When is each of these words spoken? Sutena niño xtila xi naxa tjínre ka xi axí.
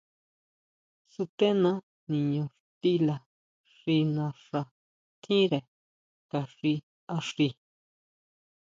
Sutena 1.13 1.71
niño 2.11 2.45
xtila 2.71 3.15
xi 3.75 3.97
naxa 4.15 4.61
tjínre 5.21 5.59
ka 6.29 6.39
xi 6.57 6.73
axí. 7.17 7.47